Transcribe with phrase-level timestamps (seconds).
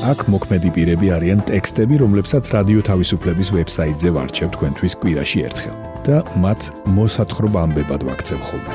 [0.00, 5.76] აქ მოქმედი პირები არიან ტექსტები, რომლებსაც რადიო თავისუფლების ვებსაიტზე ვარჩევ თქვენთვის კვირაში ერთხელ
[6.08, 6.60] და მათ
[6.96, 8.72] მოსათხრობ ამბებად ვაქცევ ხოლმე.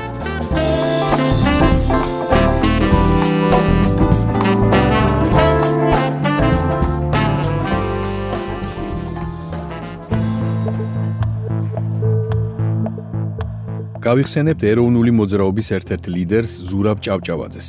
[14.06, 17.68] გავიხსენებთ ეროვნული მოძრაობის ერთ-ერთ ლიდერს ზურაბ ჭავჭავაძეს,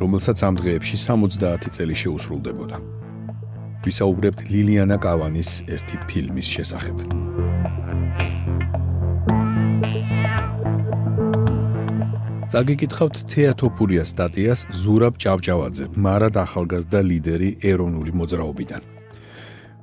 [0.00, 2.76] რომელსაც ამ დღეებში 70 წელი შეუსრულდებოდა.
[3.84, 6.96] ვისაუბრებთ ლილიანა კავანის ერთი ფილმის შესახებ.
[12.52, 18.82] წაგიკითხავთ თეატოფურიას სტატიას ზურაბ ჭავჭავაძე, მარად ახალგაზრდა ლიდერი ეროვნული მოძრაობიდან.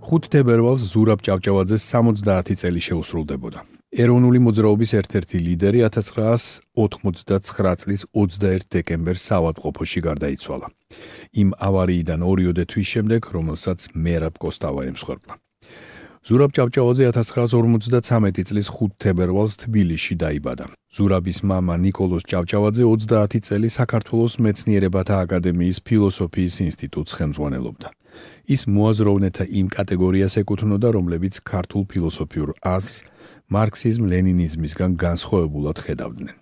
[0.09, 3.72] 5 თებერვალს ზურაბ ჭავჭავაძე 70 წელი შეუსრულდებოდა.
[3.93, 10.67] ეროვნული მოძრაობის ერთ-ერთი ლიდერი 1999 წლის 21 დეკემბერს საავადმყოფოში გარდაიცვალა.
[11.37, 15.33] იმ ავარიიდან ორიოდე თვის შემდეგ, რომელსაც მერაბ კოსტავა ემსხვერპლა.
[16.25, 20.65] ზურაბ ჭავჭავაძე 1953 წლის 5 თებერვალს თბილისში დაიბადა.
[20.97, 27.89] ზურაბის მამა نيكოლოზ ჭავჭავაძე 30 წელი საქართველოს მეცნიერებათა აკადემიის ფილოსოფიის ინსტიტუტს ხელმძღვანელობდა.
[28.43, 33.12] ის მოაზროვნეთა იმ კატეგორიას ეკუთვნოდა, რომლებიც ქართულ ფილოსოფიურ აზრს
[33.55, 36.35] მარქსიზმ-ლენინიზმისგან განსხვავებულად ხედავდნენ.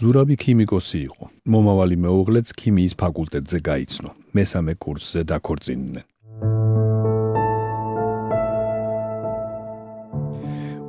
[0.00, 1.24] ზურაბი ქიმიკოსი იყო.
[1.52, 4.10] მომავალი მეუღლეც ქიმიის ფაკულტეტზე გაიცნო.
[4.36, 6.06] მესამე კურსზე დაქორწინდნენ.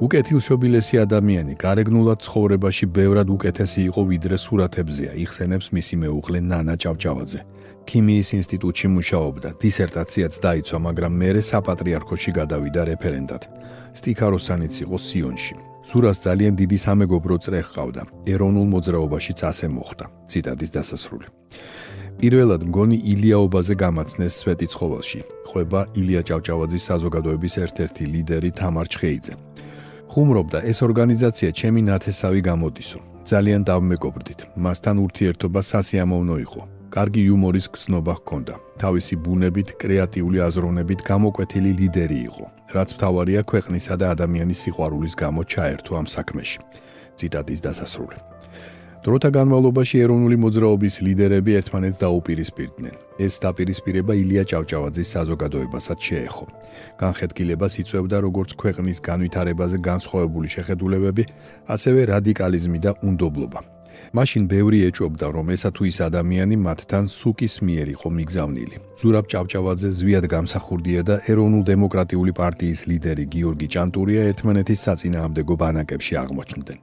[0.04, 7.40] უკეთილშობილესი ადამიანი, გარეგნულად ცხოვრებაში ბევრად უკეთესი იყო ვიდრე სურათებზეა, იხსენებს მისი მეუღლე ნანა ჭავჭავაძე.
[7.90, 13.44] ქიმიის ინსტიტუტში მუშაობდა, დისერტაციაც დაიცვა, მაგრამ მერე საპატრიარქოში გადავიდა რეფერენდად.
[14.00, 15.56] სტიქაროსანიც იყო სიონში.
[15.84, 18.02] სურას ძალიან დიდი სამეგობრო წრე ჰყავდა.
[18.34, 20.06] ეროვნულ მოძრაობაშიც ასე მოხდა.
[20.32, 21.28] ციტატის დასასრული.
[22.20, 25.20] პირველად მგონი ილიაობაზე გამაცნეს სვეტიცხოველში.
[25.50, 29.34] ხვება ილია ჭავჭავაძის საზოგადოების ერთ-ერთი ლიდერი თამარ ჩხეიძე.
[30.12, 33.00] ხუმრობდა ეს ორგანიზაცია ჩემი ნათესავი გამოდისო.
[33.32, 34.40] ძალიან დავმეგობრდით.
[34.56, 36.62] მასთან ურთიერთობა სასიამოვნო იყო.
[36.94, 38.54] კარგი იუმორის გზნობა ჰქონდა.
[38.78, 42.46] თავისი ბუნებით, კრეატიული აზროვნებით გამოკვეთილი ლიდერი იყო.
[42.76, 46.60] რაც მთავარია ქვეყნისა და ადამიანის სიყვარულის გამო ჩაერთო ამ საქმეში.
[47.18, 48.18] ციტატის დასასრული.
[49.04, 52.96] დროთა განმავლობაში ეროვნული მოძრაობის ლიდერები ერთმანეთს დაუპირისპირდნენ.
[53.26, 56.46] ეს დაპირისპირება ილია ჭავჭავაძის საზოგადოებასაც შეეხო.
[57.02, 61.24] განხეთქილებას იწევდა როგორც ქვეყნის განვითარებაზე განსხვავებული შეხედულებები,
[61.74, 63.60] ასევე რადიკალიზმი და უნდობლობა.
[64.18, 68.76] მაშინ ბევრი ეჭვობდა, რომ ესა თუ ის ადამიანი მათთან სუკის მიერ იყო მიგზავნილი.
[69.02, 76.80] ზურაბ ჭავჭავაძე ზვიად გამსახურდია და ეროვნულ დემოკრატიული პარტიის ლიდერი გიორგი ჭანტურია ერთმანეთის საწინააღმდეგო ბანაკებში აღმოჩნდნენ.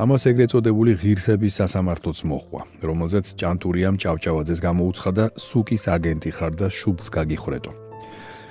[0.00, 7.06] ამას ეგრეთ წოდებული ღირსების სასამართლოც მოხვა, რომელზეც ჭანტურიამ ჭავჭავაძეს გამოუცხადა სუკის აგენტი ხარ და შუბს
[7.16, 7.89] გაგიხრედო.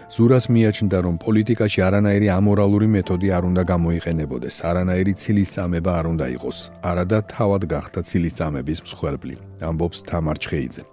[0.09, 6.25] ზურას მიაჩნდა, რომ პოლიტიკაში არანაირი ამორალური მეთოდი არ უნდა გამოიყენებოდეს, არანაირი ცილის წამება არ უნდა
[6.35, 9.35] იყოს, არადა თავად გახდა ცილის წამების მსხვერპლი.
[9.69, 10.83] ამბობს თამარ ჩხეიძე.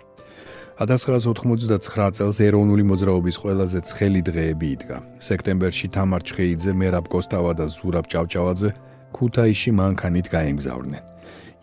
[0.77, 4.99] 1989 წელს ეროვნული მოძრაობის ყველაზე ცხელი დღეები იდგა.
[5.29, 8.71] სექტემბერში თამარ ჩხეიძე, მერაბ კოსტავა და ზურაბ ჭავჭავაძე
[9.17, 11.05] ქუთაისში მანქანით გაემგზავრნენ.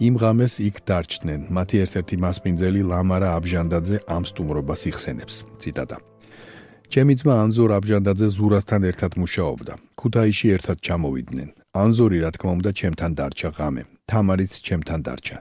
[0.02, 1.42] იმ ღამეს იქ დარჩნენ.
[1.54, 5.36] მათი ერთ-ერთი მასპინძელი ლამარა აბჟანდაძე ამ სტუმრობას იხსენებს.
[5.62, 6.13] ციტატა
[6.94, 9.74] ჩემი ძმა ანზორ აბჟანდაძე ზურასთან ერთად მუშაობდა.
[9.98, 11.50] ქუთაისში ერთად ჩამოვიდნენ.
[11.84, 13.84] ანზორი რა თქმა უნდა ჩემთან დარჩა ღამე.
[14.10, 15.38] თამარიც ჩემთან დარჩა.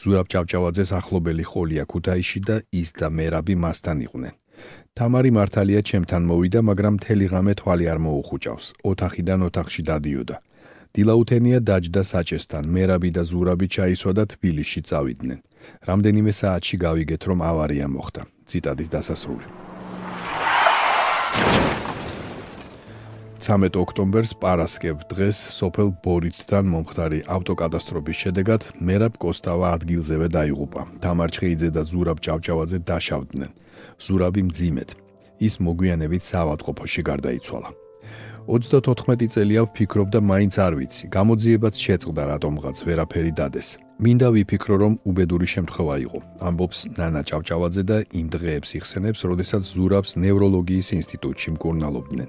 [0.00, 4.34] ზურაბ ჭავჭავაძეს ახლობელი ხოლია ქუთაისში და ის და მერაბი მასთან იყვნენ.
[4.96, 8.66] თამარი მართალია ჩემთან მოვიდა, მაგრამ მთელი ღამე თვალი არ მოუხუჭავს.
[8.90, 10.36] ოთახიდან ოთახში დადიოდა.
[10.94, 15.38] დილაუთენია დაჯდა საჭესთან, მერაბი და ზურაბი ჩაისვა და თბილისში წავიდნენ.
[15.88, 18.22] რამდენიმე საათში გავიგეთ, რომ ავარია მოხდა.
[18.48, 19.63] ციტატის დასასრული.
[23.44, 30.82] 13 ოქტომბერს პარასკევ დღეს სოფელ ბორითთან მომხდარი ავტოკატასტროფის შედეგად მერაბ კოსტავა ადგილზევე დაიღუპა.
[31.04, 33.52] თამარჩხეიძე და ზურაბ ჭავჭავაძე დაშავდნენ.
[34.00, 34.90] ზურაბი მძიმედ.
[35.44, 37.83] ის მოგვიანებით საავადმყოფოში გარდაიცვალა.
[38.44, 41.04] 34 წელია ვფიქრობ და მაინც არ ვიცი.
[41.08, 43.68] გამოძიებაც შეწყდა რატომღაც ვერაფერი დადეს.
[44.04, 46.18] მინდა ვიფიქრო რომ უბედური შემთხვევა იყო.
[46.44, 52.28] ამბობს ნანა ჭავჭავაძე და იმ დღეებს იხსენებს, როდესაც ზურაბს ნევროლოგიის ინსტიტუტში მკურნალობდნენ.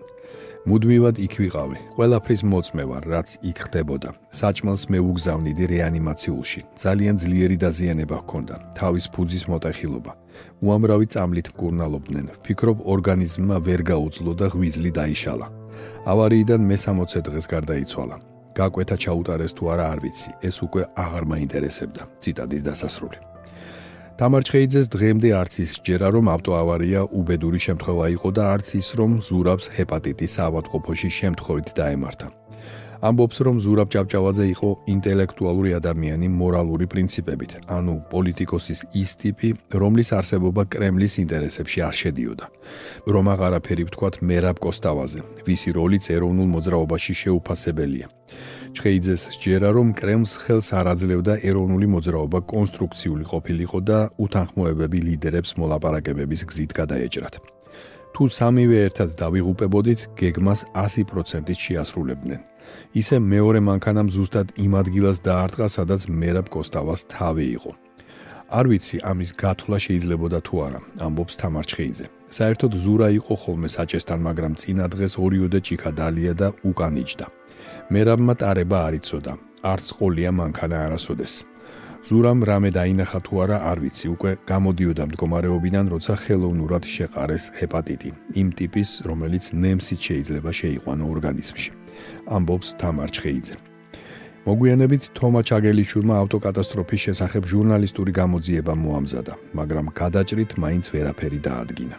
[0.66, 1.78] მუდმივად იქ ვიყავი.
[2.00, 4.10] ყველაფრის მოწმე ვარ, რაც იქ ხდებოდა.
[4.40, 6.62] საჭმელს მე უგზავნიდი რეანიმაციულში.
[6.80, 8.56] ძალიან ძლიერი დაზიანება ჰქონდა.
[8.80, 10.12] თავის ფუძის მოტეხილობა.
[10.64, 12.26] უამრავი წამლით მკურნალობდნენ.
[12.40, 15.65] ვფიქრობ, ორგანიზმმა ვერ გაუძლო და ღვიძლი დაიშალა.
[16.12, 18.16] ავარიიდან მე-60 დღეს გარდაიცვალა.
[18.56, 20.30] გაკვეთა ჩაუტარეს თუ არა არ ვიცი.
[20.48, 22.02] ეს უკვე აღარ მაინტერესებდა.
[22.22, 23.18] ციტადის დასასრული.
[24.16, 29.66] თამარჩხეიძეს დღემდე არც ის ჯერა რომ ავტოავარია უბედური შემთხვევა იყო და არც ის რომ ზურაბს
[29.76, 32.28] ჰეპატიტის ავადმყოფოში შემთხვევით დაემართა.
[33.02, 39.50] ამბობს რომ ზურაბ ჭავჭავაძე იყო ინტელექტუალური ადამიანი მორალური პრინციპებით, ანუ პოლიტიკოსის ის ტიპი,
[39.82, 42.46] რომლის არსებობა კრემლის ინტერესებში არ შედიოდა.
[43.14, 48.08] რომ აღარაფერი ვთქვათ მერაბ კოსტავაზე, ვისი როლიც ეროვნულ მოძრაობაში შეუფასებელია.
[48.76, 56.42] ჩხეიძეს ჯერა რომ კრემლს ხელს არ აძლევდა ეროვნული მოძრაობა კონსტრუქციული ყოფილიყო და უთანხმოებები ლიდერებს მოლაპარაკებების
[56.50, 57.36] გზით გადაეჭრათ.
[58.16, 62.55] თუ სამივე ერთად დავიღუპებოდით, გეგმას 100%-ით შეასრულებდნენ.
[63.02, 67.72] ისე მეორე მანქანამ ზუსტად იმ ადგილას დაარტყა, სადაც მერაბ კოსტავას თავი იყო.
[68.50, 72.06] არ ვიცი ამის გათვლა შეიძლებოდა თუ არა, ამბობს თამარჩხეიძე.
[72.38, 77.26] საერთოდ ზურა იყო ხოლმე საჭესთან, მაგრამ წინა დღეს ორიოდე ჭიქა დალია და უკან იჯდა.
[77.94, 79.34] მერაბმა ტარება არ იცოდა.
[79.66, 81.34] არც ყოლია მანქანა არასოდეს.
[82.06, 88.10] ზურამ რამე დაინახა თუ არა არ ვიცი, უკვე გამოდიოდა მდგომარეობიდან, როცა ხელოვნურად შეყარეს ჰეპატიტი,
[88.42, 91.72] იმ ტიპის, რომელიც ნემსით შეიძლება შეიყვანო ორგანიზმში.
[92.36, 93.56] ამბობს თამარ ჩხეიძე.
[94.46, 101.98] მოგვიანებით თომა ჩაგელიშვილმა ავტოკატასტროფის შესახებ ჟურნალისტური გამოძიება მოამზადა, მაგრამ გადაჭრით მაინც ვერაფერი დაადგინა.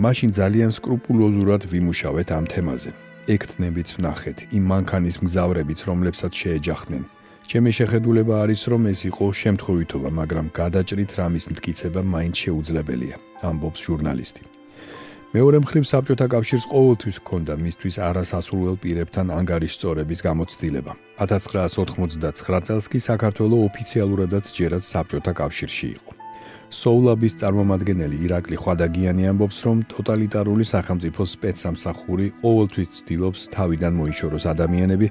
[0.00, 2.90] მაშინ ძალიან სკრუპულოზურად ვიმუშავეთ ამ თემაზე.
[3.34, 7.04] ექთნებიც ვნახეთ იმ მანქანის მგზავრებიც, რომლებსაც შეეჯახნენ.
[7.50, 13.16] ჩემი შეხედულება არის, რომ ეს იყო შემთხვევითობა, მაგრამ გადაჭრით რამის მტკიცება მაინც შეუძლებელია,
[13.48, 14.42] ამბობს ჟურნალისტი.
[15.34, 20.92] მეორე მხრივ საბჭოთა კავშირს ყოველთვის ჰქონდა მისთვის არასასურველ პირებთან ანგარიშსწორების გამოცდილება.
[21.18, 26.10] 1999 წელს კი საქართველო ოფიციალურადაც ჯერაც საბჭოთა კავშირში იყო.
[26.70, 35.06] სოულაბის წარმომადგენელი ირაკლი ხვადაგიანი ამბობს, რომ ტოტალიტარული სახელმწიფოს სპეცსამსახური ყოველთვის ცდილობს თავიდან მოიშოროს ადამიანები,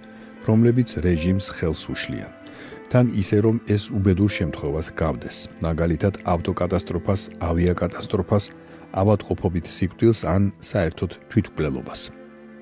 [0.48, 2.32] რომლებიც რეჟიმს ხელს უშლიან.
[2.92, 8.44] თან ისე რომ ეს უბედურ შემთხვევას გავდეს, მაგალითად ავტოკატასტროფას, ავიაკატასტროფას,
[9.02, 12.02] ავადმყოფობით სიკვდილს ან საერთოდ თვითმკვლელობას.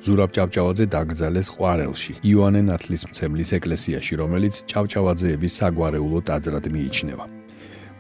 [0.02, 7.26] ზურაბ ჭავჭავაძე დაკრძალეს ყვარელში, იოანე ნათლისმცემლის ეკლესიაში, რომელიც ჭავჭავაძეების საგვარეულო ტაძრად მიიჩნევა.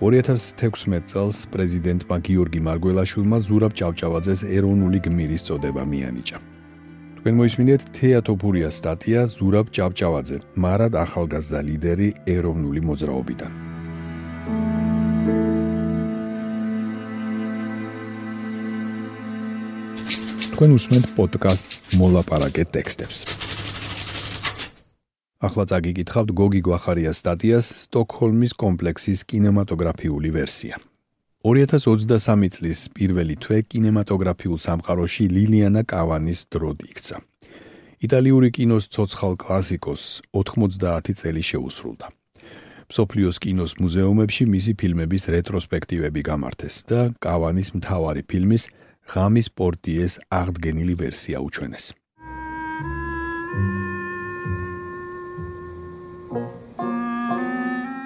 [0.02, 6.51] 2016 წელს პრეზიდენტმა გიორგი მარგველაშვილმა ზურაბ ჭავჭავაძეს ეროვნული გმირის წოდება მიანიჭა.
[7.22, 13.52] თქვენ მოისმინეთ თეატოფურიას სტატია ზურაბ ჭავჭავაძე, მარად ახალგაზრდა ლიდერი ეროვნული მოძრაობიდან.
[20.50, 23.18] თქვენ უსმენთ პოდკასტს მოლაპარაკე ტექსტებს.
[25.46, 30.82] ახლა წაგიკითხავთ გოგი გვახარიას სტატიას სტოკჰოლმის კომპლექსის კინემატოგრაფიული ვერსია.
[31.42, 37.18] 2023 წლის პირველი თვე კინემატოგრაფიულ სამყაროში ლილიანა კავანის დროდ იქცა.
[38.06, 42.14] იტალიური კინოს ცოცხალ კლასიკოს 90 წელი შეუსრულდა.
[42.94, 48.64] სოფლიოს კინოს მუზეუმებში მისი ფილმების რეტროსპექტივები გამართეს და კავანის მთავარი ფილმის
[49.10, 51.86] ღამის პორტიეს აღდგენილი ვერსია უჩვენეს.
[53.52, 53.91] ახალი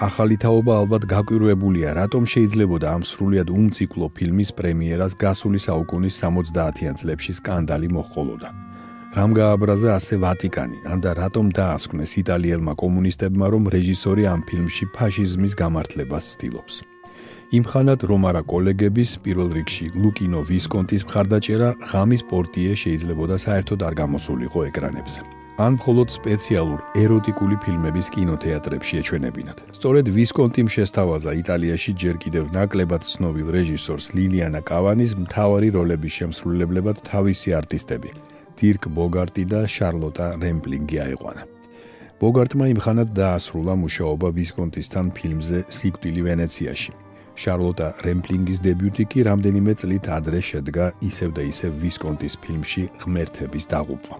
[0.06, 7.88] თაობა ალბათ გაკვირვებულია, რატომ შეიძლებოდა ამ სრულიად უმციკლო ფილმის პრემიერას გასული საუკუნის 70-იან წლებში სკანდალი
[7.96, 8.50] მოჰყოლოდა.
[9.16, 16.26] რამ გააბრაზა ასე ვატიკანი, ანდა რატომ დაასკვნეს იტალიელმა კომუნისტებმა, რომ რეჟისორი ამ ფილმში ფაშიზმის გამართლებას
[16.36, 16.76] ცდილობს?
[17.56, 24.60] იმხანად რომ არა კოლეგების პირველ რიგში ლუკინო ვისკონტის მხარდაჭერა ღამის პორტიე შეიძლებოდა საერთოდ არ გამოსულიყო
[24.70, 25.45] ეკრანებზე.
[25.56, 29.58] ან მხოლოდ სპეციალურ ეროტიკული ფილმების კინოთეატრებში ეჩვენებინათ.
[29.78, 37.50] სწორედ ვისკონტიმ შესთავაზა იტალიაში ჯერ კიდევ ნაკლებად ცნობილ რეჟისორს ლილიანა კავანის მთავარი როლების შემსრულებლებად თავისი
[37.60, 38.12] არტისტები,
[38.60, 41.44] დირკ ბოგარტი და შარლოტა რემპლინგი აიყვანა.
[42.20, 46.92] ბოგარტმა იმხანად დაასრულა მუშაობა ვისკონტისთან ფილმზე სიკვდილი ვენეციაში.
[47.36, 54.16] შარლოტა რემპლინგის დებიუტი კი რამდენიმე წლით ადრე შედგა ისევ და ისევ ვისკონტის ფილმში ღმერთების დაღუპვა.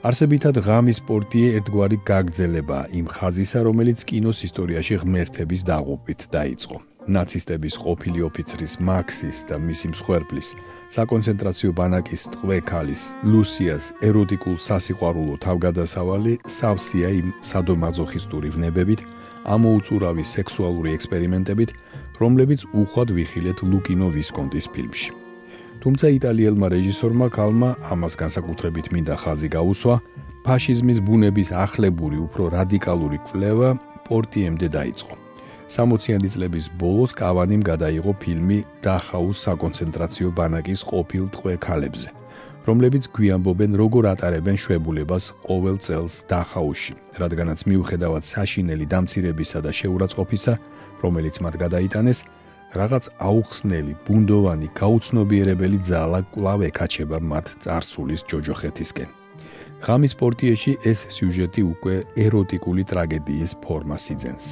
[0.00, 6.76] არსებითად ღამის სპორტი ერთგვარი გაგრძელება იმ ხაზისა, რომელიც კინოს ისტორიაში ღმერთების დაღუპვით დაიწყო.
[7.10, 10.48] ნაცისტების ყოფილი ოფიცრის მაქსის და მისი მსხვერპლის
[10.96, 19.00] საკონცენტრაციო ბანაკის ტყვე ქალის ლუსიას ეროტიკულ სასიყვარულო თავგადასავალი სავსეა იმ სადომაზოხისტური ვნებებით,
[19.44, 21.70] ამოუწურავი სექსუალური ექსპერიმენტებით,
[22.20, 25.29] რომლებიც უხვად ვიხილეთ ლუკინო ვისკონტის ფილმში.
[25.80, 29.94] თუმცა იტალიელმა რეჟისორმა კალმა ამას განსაკუთრებით მინდა ხაზი გაუსვა,
[30.44, 33.68] ფაშიზმის ბუნების ახლებური, უფრო რადიკალური კვლევა
[34.04, 35.14] პორტიემდე დაიწყო.
[35.72, 42.10] 60-იანი წლების ბოლოს კავანიმ გადაიღო ფილმი დახაუს საკონცენტრაციო ბანაკის ყოფილ ტყვე ქალებზე,
[42.68, 50.54] რომლებიც გვიანბობენ როგორ ატარებენ შვებულებას ყოველ წელს დახაუსში, რადგანაც მიუხედავად საშინელი დამცირებისა და შეურაცხყოფისა,
[51.00, 52.18] რომელიც მათ გადაიტანეს,
[52.74, 59.10] რაღაც აუხსნელი, ბუნდოვანი, გაუცნობიერებელი ძალა კვლავ ეკაჩება მათ царსულის ჯოჯოხეთისკენ.
[59.80, 61.94] ღამის პორტიეში ეს სიუჟეტი უკვე
[62.26, 64.44] ეროტიკული ტრაგედიის ფორმას იძენს.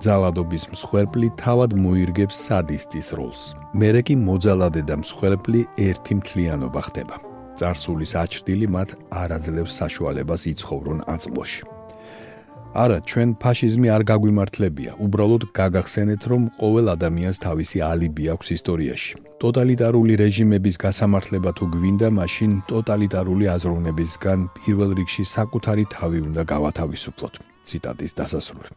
[0.00, 3.40] ძალადობის მსხვერპლი თავად მოირგებს სადისტის როლს.
[3.80, 7.16] მერე კი მოძალადე და მსხვერპლი ერთი მთლიანობა ხდება.
[7.58, 8.90] царსულის აჩრდილი მათ
[9.20, 11.79] არ აძლევს საშუალებას იცხოვრონ აწმოში.
[12.74, 14.92] არა, ჩვენ ფაშიზმი არ გაგვიმართლებია.
[15.02, 19.14] უბრალოდ გაგახსენეთ, რომ ყოველ ადამიანს თავისი ალიბი აქვს ისტორიაში.
[19.42, 27.34] ტოტალიტარული რეჟიმების გასამართლება თუ გვინდა, მაშინ ტოტალიტარული აზროვნებისგან პირველ რიგში საკუთარი თავი უნდა გავათავისუფლოთ.
[27.66, 28.70] ციტატის დასასრული.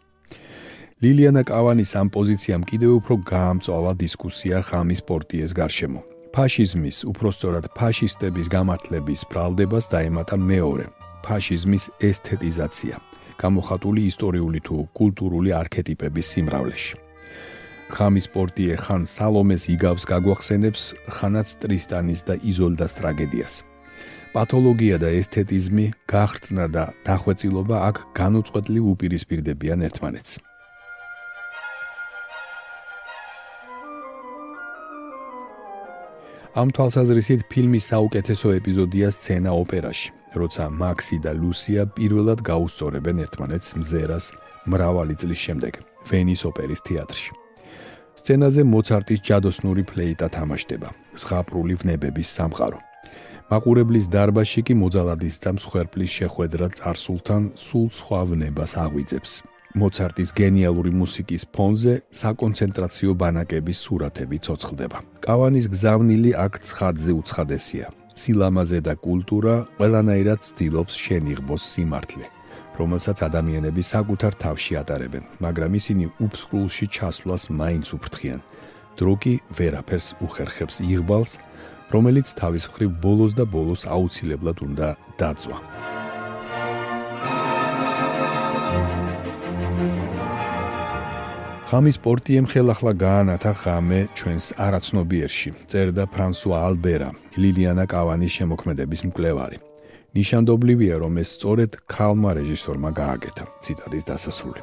[1.04, 6.02] ლილიანა კავანის ამ პოზიციამ კიდევ უფრო გაამწვავა დისკუსია ხამის პორტიეს გარშემო.
[6.34, 10.86] ფაშიზმის, უფრო სწორად ფაშისტების გამართლების ბრალდებას დაემატა მეორე,
[11.26, 13.13] ფაშიზმის ესთეტიზაცია.
[13.44, 16.96] გამოხატული ისტორიული თუ კულტურული არქეტიპების სიმრავლეში.
[17.94, 20.84] ხამის პორტიე ხან სალომეს იგავს გაგვახსენებს
[21.16, 23.54] ხანაც ტრისტანის და იზოლდას ტრაგედიას.
[24.34, 30.32] პათოლოგია და ესთეტიზმი, გახრძნა და დახვეწილობა აქ განუწყვეტლი უპირისპირდებიან ერთმანეთს.
[36.54, 40.23] ამ თვალსაზრისით ფილმის საუკეთესო ეპიზოდია სცენა ოპერაში.
[40.36, 44.26] როცა მაქსი და ლუსია პირველად გაუსწორებენ ერთმანეთს მზერას
[44.68, 45.74] მრავალი წლის შემდეგ
[46.10, 47.32] ვენის ოპერის თეატრში.
[48.20, 50.90] სცენაზე მოცარტის ჯადოსნური ფლეიტა თამაშდება,
[51.22, 52.80] ზღაპრული ვნებების სამყარო.
[53.52, 59.32] მაყურებლის დარბაზში კი მოძალადის და მსხვერპლის შეხვედრა царსულთან სულ სხვა ვნებას აღვიძებს.
[59.74, 64.98] მოცარტის გენიალური მუსიკის ფონზე საკონცენტრაციო ბანაკების სურათები ცოცხლდება.
[65.26, 67.86] კავანის გზავნილი აქ ცხადზე უცხადესია.
[68.14, 72.26] სილამაზე და კულტურა ყველანაირად ცდილობს შენიღბოს სიმართლე,
[72.78, 78.42] რომელსაც ადამიანები საკუთარ თავში ატარებენ, მაგრამ ისინი უფსკულში ჩასვლას მაინც უფრთხიან.
[78.98, 81.42] დრო კი ვერაფერს უხერხებს იღბალს,
[81.94, 85.93] რომელიც თავის მხრივ ბოლოს და ბოლოს აუცილებლად უნდა დაწვა.
[91.74, 95.50] ხამის პორტიემ ხელახლა გაანათა ხამე ჩვენს არაცნობიერში.
[95.66, 99.58] წერდა ფრანსუა ალბერა, ლილიანა კავანის შემოქმედების მკვლევარი.
[100.14, 103.46] ნიშანდობლივია, რომ ეს სწორედ ქალმა რეჟისორმა გააკეთა.
[103.66, 104.62] ციტატის დასასრული.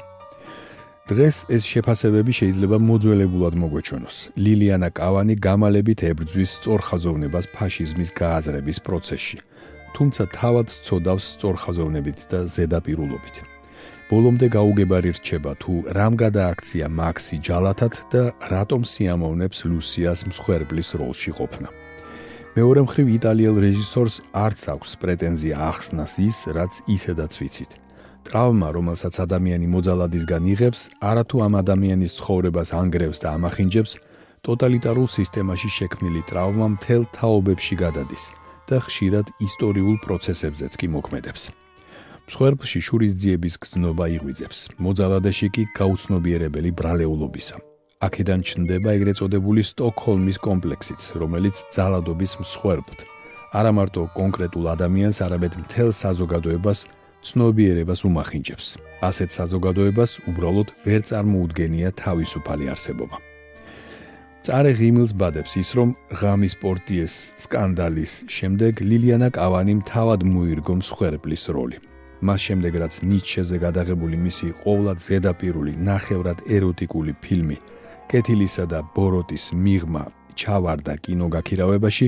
[1.11, 4.17] დღეს ეს შეფასებები შეიძლება მოძველებულად მოგვეჩვენოს.
[4.45, 9.37] ლილიანა კავანი გამალებით ებრძვის სწორხაზოვნებას ფაშიზმის გააზრების პროცესში,
[9.95, 13.50] თუმცა თავად წოდავს სწორხაზოვნებით და ზედაპირულობით.
[14.11, 21.71] ბოლომდე გაუგებარი რჩება თუ რამ გადააქცია მაქსი ჯალათად და რატომ სიამოვნებს ლუსიას მსხვერპლის როლში ყოფნა.
[22.59, 27.71] მეორე მხრივ იტალიელ რეჟისორს არც აქვს პრეტენზია ახსნას ის, რაც ისედაც ვიცით.
[28.27, 33.91] ტრავმა, რომელსაც ადამიანი მოძალადისგან იღებს, არათუ ამ ადამიანის ცხოვრებას ანგრევს და ამახინჯებს,
[34.43, 38.23] ტოტალიტარულ სისტემაში შექმნილი ტრავმა მთელ თაობებში გადადის
[38.67, 41.60] და ხშირად ისტორიულ პროცესებზეც კი მოქმედებს.
[42.31, 44.59] მსხვერპლში შურის ძიების გზნობა იღვიძებს.
[44.79, 47.55] მოძალადეში კი გაუცნობიერებელი ბრალეულობისა.
[48.07, 52.99] აქედან ჩნდება ეგრეთ წოდებული სტოკჰოლმის კომპლექსიც, რომელიც ძალადობის მსხვერპლთ
[53.51, 56.79] არა მარტო კონკრეტულ ადამიანს, არამედ მთელ საზოგადოებას
[57.27, 58.67] ცნობიერებას უმახინჯებს.
[59.03, 63.17] ასეთ საზოგადოებას უბრალოდ ვერ წარმოუდგენია თავისუფალი არსებობა.
[64.45, 71.90] წარე ღიმილს ბადებს ის, რომ ღამის პორტიეს სკანდალის შემდეგ ლილიანა კავანიმ თავად მოირგო მსხვერპლის როლი.
[72.21, 77.57] მას შემდეგ რაც ნიჩეზე გადაღებული მისი ყოვლად ზედაპირული ნახევრად ეროტიკული ფილმი
[78.11, 80.03] კეთილისა და ბოროტის მიღმა
[80.37, 82.07] ჩავარდა კინოგაქირავებაში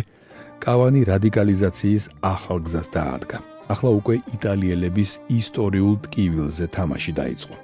[0.63, 3.37] კავანი რადიკალიზაციის ახალ გზას დაადგა.
[3.73, 7.55] ახლა უკვე იტალიელების ისტორიულ ტკივილზე თამაში დაიწყო.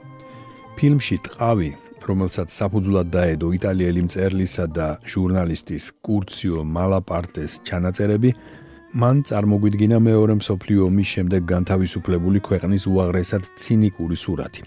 [0.78, 1.70] ფილმში ტყავი
[2.10, 8.32] რომელსაც საფუძვლად დაედო იტალიელი მწერლისა და ჟურნალისტის კურციო მალაპარტეს ჩანაწერები
[8.90, 14.64] მან წარმოგვიდგინა მეორე მსოფლიო ომის შემდეგ განთავისუფლებული ქვეყნის უაღრესად ცინიკური სურათი.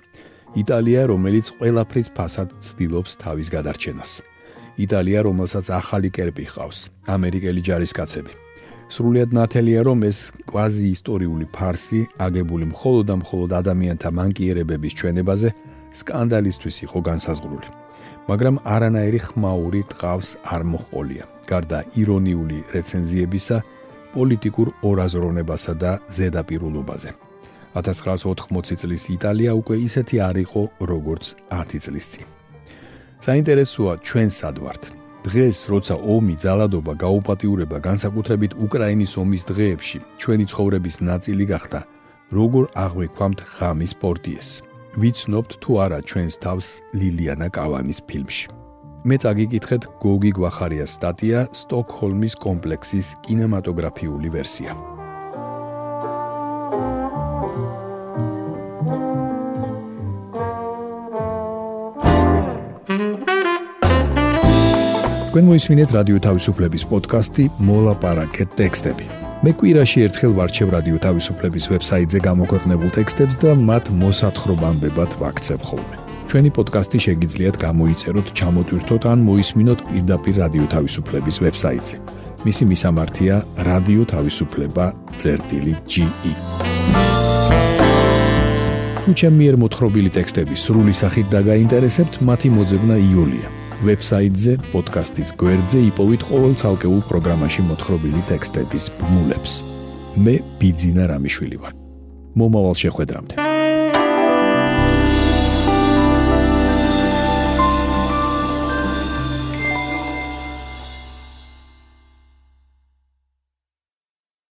[0.55, 4.23] იტალია, რომელიც ყველაფრის ფასად ცდილობს თავის გადარჩენას.
[4.79, 6.79] იტალია, რომელსაც ახალი კერპი ხავს,
[7.11, 8.33] ამერიკელი ჯარისკაცები.
[8.95, 15.49] სრულიად ნათელია, რომ ეს კვაზი ისტორიული ფარსი, აგებული მხოლოდ და მხოლოდ ადამიანთა მანკიერებების ჩვენებაზე,
[15.99, 17.69] სკანდალისტვის იყო განსაზღვრული.
[18.31, 21.25] მაგრამ არანაირი ხმაური ტყავს არ მოხოლია.
[21.51, 23.57] გარდა ირონიული რეცენზიებისა,
[24.15, 27.11] პოლიტიკურ ორაზროვნებასა და ზედაპირულობაზე.
[27.75, 32.27] 1980 წლის იტალია უკვე ისეთი არ იყო, როგორც 10 წლის წინ.
[33.23, 34.83] საინტერესოა ჩვენ სად ვართ.
[35.23, 41.81] დღეს, როცა ომი, ძალადობა, გაუპატიურება განსაკუთრებით უკრაინის ომის დღეებში ჩვენი ცხოვრების ნაწილი გახდა,
[42.35, 44.49] როგორ აღვიქვამთ ხამის პორტიეს.
[44.99, 46.67] ვიცნობთ თუ არა ჩვენს თავს
[46.99, 48.62] ლილიანა კავანის ფილმში.
[49.03, 54.77] მე წაგიკითხეთ გოგი გვახარიას სტატია სტოკჰოლმის კომპლექსის კინემატოგრაფიული ვერსია.
[65.33, 69.07] თქვენ მოისმინეთ რადიო თავისუფლების პოდკასტი მოლაპარაკეთ ტექსტები.
[69.43, 76.02] მე კვირაში ერთხელ ვარჩევ რადიო თავისუფლების ვებსაიტზე გამოქვეყნებულ ტექსტებს და მათ მოსათხრობამდე ვაქცევ ხოლმე.
[76.33, 81.97] ჩვენი პოდკასტი შეგიძლიათ გამოიწეროთ, ჩამოტვირთოთ ან მოისმინოთ პირდაპირ რადიო თავისუფლების ვებსაიტზე.
[82.47, 83.35] მისი მისამართია
[83.69, 86.07] რადიო თავისუფლება.ge.
[89.03, 93.47] თუ ჩემი მიერ მოთხრობილი ტექსტები სრული სახით დაგაინტერესებთ, მათი მოძებნა იულია.
[93.85, 99.53] ვებსაიტზე, პოდკასტის გვერდზე იპოვით ყოველ ცალკეულ პროგრამაში მოთხრობილი ტექსტების ბმულებს.
[100.17, 101.73] მე ბიძინა რამიშვილი ვარ.
[102.41, 103.52] მომავალ შეხვედრამდე.